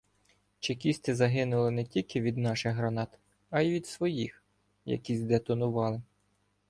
Чекісти 0.59 1.15
загинули 1.15 1.71
не 1.71 1.83
тільки 1.83 2.21
від 2.21 2.37
наших 2.37 2.75
гранат, 2.75 3.19
а 3.49 3.61
й 3.61 3.73
від 3.73 3.87
своїх, 3.87 4.43
які 4.85 5.17
здетонували. 5.17 6.01